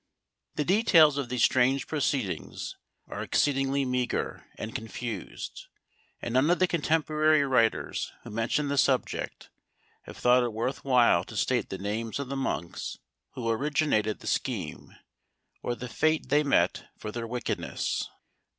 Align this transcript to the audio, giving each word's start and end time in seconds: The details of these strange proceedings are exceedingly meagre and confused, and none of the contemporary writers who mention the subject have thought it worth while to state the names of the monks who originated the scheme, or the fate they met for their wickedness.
The 0.55 0.65
details 0.65 1.19
of 1.19 1.29
these 1.29 1.43
strange 1.43 1.85
proceedings 1.85 2.75
are 3.07 3.21
exceedingly 3.21 3.85
meagre 3.85 4.47
and 4.57 4.73
confused, 4.73 5.67
and 6.23 6.33
none 6.33 6.49
of 6.49 6.57
the 6.57 6.65
contemporary 6.65 7.45
writers 7.45 8.11
who 8.23 8.31
mention 8.31 8.67
the 8.67 8.79
subject 8.79 9.51
have 10.05 10.17
thought 10.17 10.41
it 10.41 10.53
worth 10.53 10.83
while 10.83 11.23
to 11.25 11.37
state 11.37 11.69
the 11.69 11.77
names 11.77 12.17
of 12.17 12.29
the 12.29 12.35
monks 12.35 12.97
who 13.35 13.47
originated 13.47 14.21
the 14.21 14.25
scheme, 14.25 14.95
or 15.61 15.75
the 15.75 15.87
fate 15.87 16.29
they 16.29 16.41
met 16.41 16.87
for 16.97 17.11
their 17.11 17.27
wickedness. 17.27 18.09